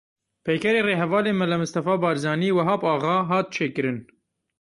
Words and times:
Peykerê 0.45 0.81
rêhevalê 0.89 1.31
Mele 1.39 1.57
Mistefa 1.61 1.95
Barzanî, 2.03 2.49
Wehab 2.57 2.83
Axa 2.93 3.17
hat 3.29 3.47
çêkirin. 3.55 3.97